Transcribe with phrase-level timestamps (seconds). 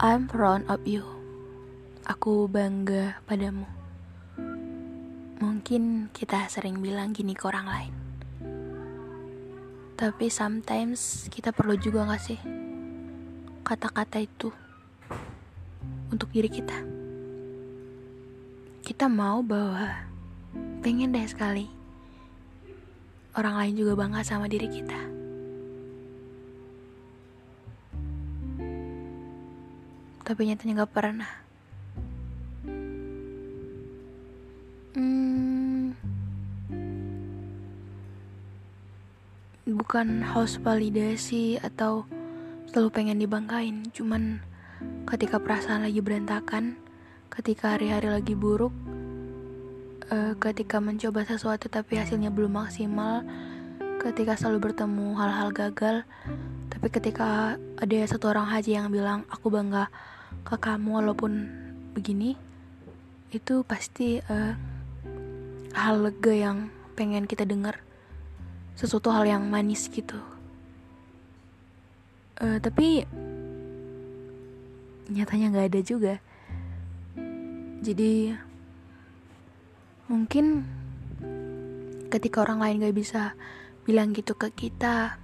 [0.00, 1.04] I'm proud of you.
[2.08, 3.68] Aku bangga padamu.
[5.44, 7.94] Mungkin kita sering bilang gini ke orang lain.
[10.00, 12.40] Tapi sometimes kita perlu juga gak sih
[13.60, 14.48] kata-kata itu
[16.08, 16.80] untuk diri kita.
[18.80, 20.00] Kita mau bahwa
[20.80, 21.68] pengen deh sekali
[23.36, 25.19] orang lain juga bangga sama diri kita.
[30.30, 31.32] Tapi nyatanya gak pernah.
[34.94, 35.90] Hmm,
[39.66, 42.06] bukan haus validasi atau
[42.70, 44.38] selalu pengen dibanggain, cuman
[45.10, 46.78] ketika perasaan lagi berantakan,
[47.34, 48.70] ketika hari-hari lagi buruk,
[50.14, 53.26] uh, ketika mencoba sesuatu tapi hasilnya belum maksimal,
[53.98, 56.06] ketika selalu bertemu hal-hal gagal,
[56.70, 59.90] tapi ketika ada satu orang haji yang bilang aku bangga
[60.44, 61.32] ke kamu walaupun
[61.92, 62.34] begini
[63.30, 64.54] itu pasti uh,
[65.74, 66.58] hal lega yang
[66.98, 67.78] pengen kita dengar.
[68.74, 70.18] Sesuatu hal yang manis gitu.
[72.40, 73.04] Uh, tapi
[75.12, 76.14] nyatanya nggak ada juga.
[77.80, 78.34] Jadi
[80.10, 80.66] mungkin
[82.10, 83.22] ketika orang lain gak bisa
[83.86, 85.22] bilang gitu ke kita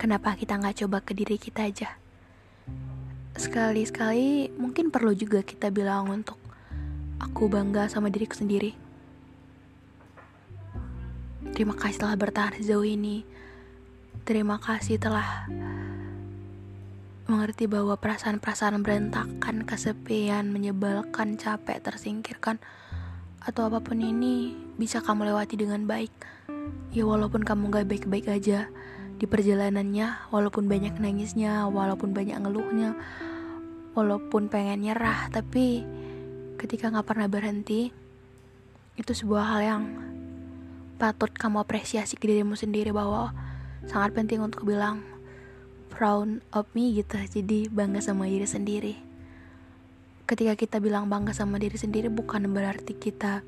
[0.00, 2.00] kenapa kita nggak coba ke diri kita aja
[3.36, 6.40] sekali-sekali mungkin perlu juga kita bilang untuk
[7.20, 8.76] aku bangga sama diriku sendiri.
[11.56, 13.24] Terima kasih telah bertahan sejauh ini.
[14.26, 15.46] Terima kasih telah
[17.26, 22.62] mengerti bahwa perasaan-perasaan berantakan, kesepian, menyebalkan, capek, tersingkirkan,
[23.42, 26.12] atau apa pun ini bisa kamu lewati dengan baik.
[26.94, 28.70] Ya walaupun kamu gak baik-baik aja,
[29.16, 32.92] di perjalanannya walaupun banyak nangisnya walaupun banyak ngeluhnya
[33.96, 35.82] walaupun pengen nyerah tapi
[36.60, 37.92] ketika nggak pernah berhenti
[38.96, 39.82] itu sebuah hal yang
[40.96, 43.32] patut kamu apresiasi ke dirimu sendiri bahwa
[43.84, 45.04] sangat penting untuk bilang
[45.92, 47.16] proud of me gitu.
[47.16, 48.94] Jadi bangga sama diri sendiri.
[50.26, 53.44] Ketika kita bilang bangga sama diri sendiri bukan berarti kita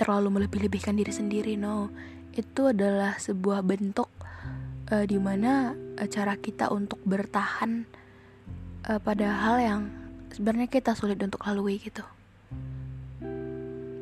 [0.00, 1.92] terlalu melebih-lebihkan diri sendiri no.
[2.32, 4.08] Itu adalah sebuah bentuk
[4.92, 7.84] uh, di mana uh, cara kita untuk bertahan
[8.88, 9.82] uh, pada hal yang
[10.32, 12.04] sebenarnya kita sulit untuk lalui gitu.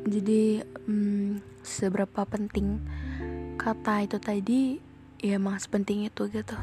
[0.07, 2.79] Jadi um, seberapa penting
[3.59, 4.79] kata itu tadi
[5.19, 6.55] ya emang sepenting itu gitu.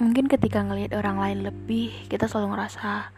[0.00, 3.12] Mungkin ketika ngelihat orang lain lebih kita selalu ngerasa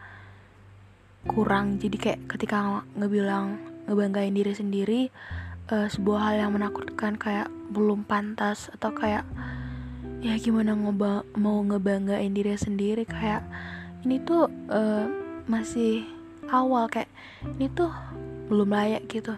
[1.27, 1.79] kurang.
[1.79, 5.01] Jadi kayak ketika ngebilang ngebanggain diri sendiri
[5.71, 9.23] uh, sebuah hal yang menakutkan kayak belum pantas atau kayak
[10.23, 13.43] ya gimana ngeba mau ngebanggain diri sendiri kayak
[14.03, 15.07] ini tuh uh,
[15.47, 16.07] masih
[16.51, 17.11] awal kayak
[17.59, 17.91] ini tuh
[18.51, 19.35] belum layak gitu.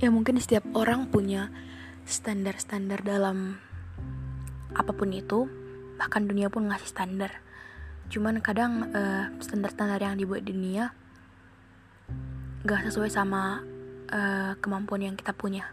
[0.00, 1.52] Ya mungkin setiap orang punya
[2.08, 3.60] standar-standar dalam
[4.72, 5.46] apa pun itu
[6.00, 7.30] bahkan dunia pun ngasih standar.
[8.08, 10.92] Cuman kadang uh, standar-standar yang dibuat di dunia
[12.62, 13.62] gak sesuai sama
[14.12, 15.72] uh, kemampuan yang kita punya.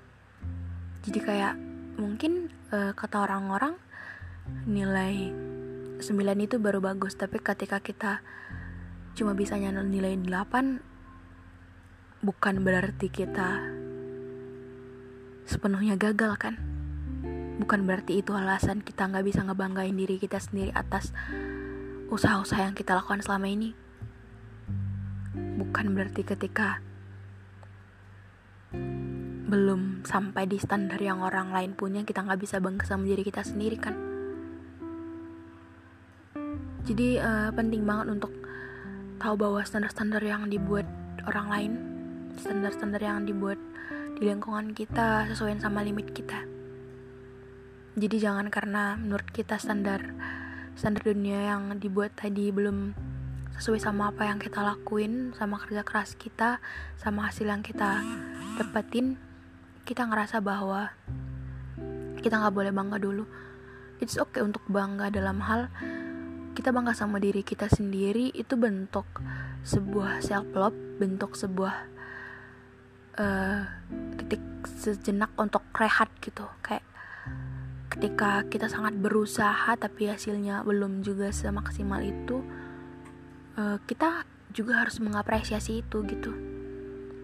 [1.03, 1.59] Jadi kayak
[1.99, 3.75] mungkin uh, kata orang-orang
[4.65, 5.29] nilai
[5.99, 6.07] 9
[6.39, 7.19] itu baru bagus.
[7.19, 8.23] Tapi ketika kita
[9.13, 13.59] cuma bisa nilai 8 bukan berarti kita
[15.43, 16.55] sepenuhnya gagal kan?
[17.59, 21.11] Bukan berarti itu alasan kita nggak bisa ngebanggain diri kita sendiri atas
[22.07, 23.75] usaha-usaha yang kita lakukan selama ini.
[25.59, 26.79] Bukan berarti ketika
[29.49, 33.41] belum sampai di standar yang orang lain punya kita nggak bisa bangga sama diri kita
[33.41, 33.97] sendiri kan?
[36.85, 38.33] Jadi uh, penting banget untuk
[39.19, 40.87] tahu bahwa standar-standar yang dibuat
[41.27, 41.73] orang lain
[42.39, 43.59] standar-standar yang dibuat
[44.15, 46.45] di lingkungan kita sesuai sama limit kita.
[47.99, 50.01] Jadi jangan karena menurut kita standar
[50.79, 52.95] standar dunia yang dibuat tadi belum
[53.59, 56.63] sesuai sama apa yang kita lakuin sama kerja keras kita
[56.95, 57.99] sama hasil yang kita
[58.55, 59.19] dapetin
[59.89, 60.93] kita ngerasa bahwa
[62.21, 63.25] kita nggak boleh bangga dulu.
[63.97, 65.73] It's okay untuk bangga dalam hal
[66.53, 68.29] kita bangga sama diri kita sendiri.
[68.37, 69.09] Itu bentuk
[69.65, 71.75] sebuah self love bentuk sebuah
[73.17, 73.61] uh,
[74.21, 74.43] titik
[74.77, 76.45] sejenak untuk rehat gitu.
[76.61, 76.85] Kayak
[77.89, 82.45] ketika kita sangat berusaha tapi hasilnya belum juga semaksimal itu
[83.57, 84.21] uh, kita
[84.53, 86.29] juga harus mengapresiasi itu gitu.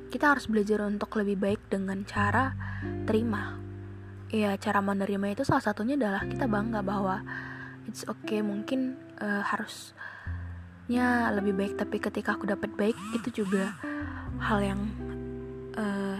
[0.09, 2.53] Kita harus belajar untuk lebih baik dengan cara
[3.05, 3.57] terima.
[4.33, 7.21] Ya cara menerima itu salah satunya adalah kita bangga bahwa
[7.85, 11.73] it's okay mungkin uh, harusnya lebih baik.
[11.79, 13.77] Tapi ketika aku dapat baik itu juga
[14.41, 14.81] hal yang
[15.77, 16.19] uh,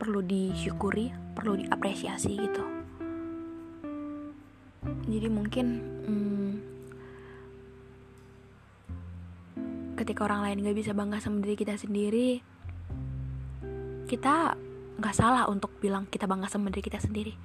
[0.00, 2.64] perlu disyukuri perlu diapresiasi gitu.
[4.80, 5.66] Jadi mungkin
[6.08, 6.52] hmm,
[10.00, 12.40] ketika orang lain gak bisa bangga sama diri kita sendiri
[14.10, 14.58] kita
[14.98, 17.38] nggak salah untuk bilang kita bangga sama diri kita sendiri.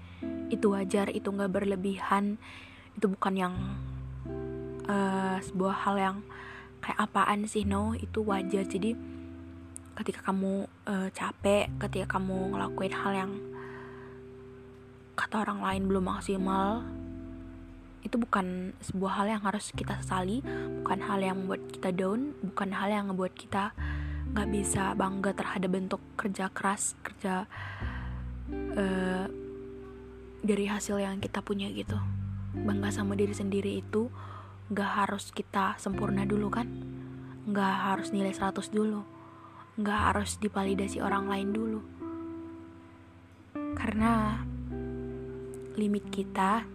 [0.49, 2.41] Itu wajar itu nggak berlebihan.
[2.97, 3.53] Itu bukan yang
[4.89, 6.17] uh, sebuah hal yang
[6.81, 7.93] kayak apaan sih no.
[7.93, 8.65] Itu wajar.
[8.65, 8.97] Jadi
[9.93, 13.31] ketika kamu uh, capek ketika kamu ngelakuin hal yang
[15.15, 16.83] kata orang lain belum maksimal
[18.03, 20.41] itu bukan sebuah hal yang harus kita sesali.
[20.81, 22.33] Bukan hal yang membuat kita down.
[22.41, 23.73] Bukan hal yang membuat kita
[24.35, 27.47] nggak bisa bangga terhadap bentuk kerja keras kerja
[28.51, 29.25] uh,
[30.43, 31.95] dari hasil yang kita punya gitu.
[32.51, 34.11] Bangga sama diri sendiri itu
[34.67, 36.67] nggak harus kita sempurna dulu kan?
[37.47, 39.07] Nggak harus nilai 100 dulu.
[39.79, 41.79] Nggak harus dipalidasi orang lain dulu.
[43.79, 44.43] Karena
[45.79, 46.67] limit kita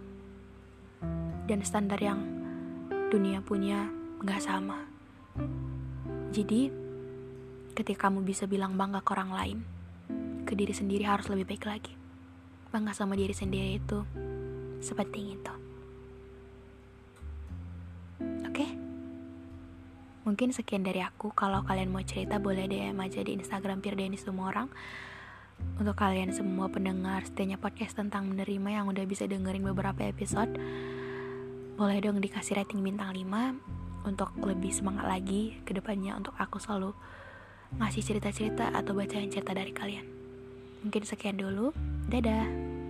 [1.45, 2.25] dan standar yang
[3.13, 3.85] dunia punya
[4.25, 4.81] nggak sama.
[6.33, 6.80] Jadi
[7.81, 9.57] Ketika kamu bisa bilang bangga ke orang lain,
[10.45, 11.97] ke diri sendiri harus lebih baik lagi.
[12.69, 14.05] Bangga sama diri sendiri itu
[14.85, 15.53] sepenting itu.
[18.45, 18.69] Oke?
[20.29, 21.33] Mungkin sekian dari aku.
[21.33, 24.69] Kalau kalian mau cerita boleh DM aja di Instagram Pirdeni semua orang.
[25.81, 30.53] Untuk kalian semua pendengar setianya podcast tentang menerima yang udah bisa dengerin beberapa episode,
[31.81, 36.93] boleh dong dikasih rating bintang 5 untuk lebih semangat lagi ke depannya untuk aku selalu
[37.79, 40.03] ngasih cerita-cerita atau bacain cerita dari kalian.
[40.83, 41.71] Mungkin sekian dulu.
[42.09, 42.80] Dadah.